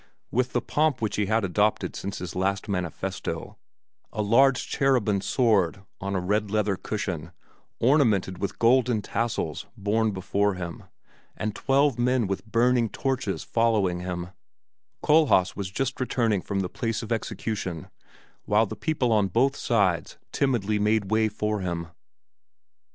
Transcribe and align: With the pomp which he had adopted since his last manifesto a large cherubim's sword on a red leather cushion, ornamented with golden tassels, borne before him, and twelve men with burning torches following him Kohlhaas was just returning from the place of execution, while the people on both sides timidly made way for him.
With 0.31 0.53
the 0.53 0.63
pomp 0.63 0.99
which 0.99 1.17
he 1.17 1.27
had 1.27 1.43
adopted 1.45 1.95
since 1.95 2.17
his 2.17 2.33
last 2.35 2.67
manifesto 2.67 3.59
a 4.11 4.23
large 4.23 4.67
cherubim's 4.67 5.27
sword 5.27 5.83
on 5.99 6.15
a 6.15 6.19
red 6.19 6.49
leather 6.49 6.75
cushion, 6.75 7.31
ornamented 7.79 8.39
with 8.39 8.57
golden 8.57 9.03
tassels, 9.03 9.67
borne 9.77 10.09
before 10.09 10.55
him, 10.55 10.85
and 11.37 11.55
twelve 11.55 11.99
men 11.99 12.25
with 12.25 12.47
burning 12.47 12.89
torches 12.89 13.43
following 13.43 13.99
him 13.99 14.29
Kohlhaas 15.03 15.55
was 15.55 15.69
just 15.69 15.99
returning 15.99 16.41
from 16.41 16.61
the 16.61 16.67
place 16.67 17.03
of 17.03 17.11
execution, 17.11 17.87
while 18.45 18.65
the 18.65 18.75
people 18.75 19.11
on 19.11 19.27
both 19.27 19.55
sides 19.55 20.17
timidly 20.31 20.79
made 20.79 21.11
way 21.11 21.29
for 21.29 21.59
him. 21.61 21.89